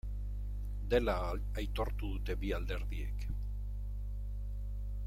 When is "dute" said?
2.15-2.37